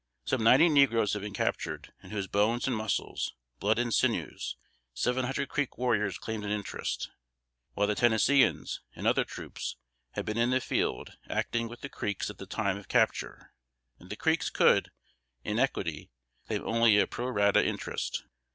Some 0.25 0.43
ninety 0.43 0.67
negroes 0.67 1.13
had 1.13 1.21
been 1.21 1.31
captured, 1.35 1.93
in 2.01 2.09
whose 2.09 2.25
bones 2.25 2.65
and 2.65 2.75
muscles, 2.75 3.35
blood 3.59 3.77
and 3.77 3.93
sinews, 3.93 4.55
seven 4.95 5.25
hundred 5.25 5.49
Creek 5.49 5.77
warriors 5.77 6.17
claimed 6.17 6.43
an 6.43 6.49
interest; 6.49 7.11
while 7.75 7.85
the 7.85 7.93
Tennesseeans, 7.93 8.81
and 8.95 9.05
other 9.05 9.23
troops, 9.23 9.75
had 10.13 10.25
been 10.25 10.39
in 10.39 10.49
the 10.49 10.59
field 10.59 11.15
acting 11.29 11.67
with 11.67 11.81
the 11.81 11.87
Creeks 11.89 12.31
at 12.31 12.39
the 12.39 12.47
time 12.47 12.77
of 12.77 12.87
capture; 12.87 13.53
and 13.99 14.09
the 14.09 14.15
Creeks 14.15 14.49
could, 14.49 14.89
in 15.43 15.59
equity, 15.59 16.09
claim 16.47 16.65
only 16.65 16.97
a 16.97 17.05
pro 17.05 17.27
rata 17.27 17.63
interest. 17.63 18.23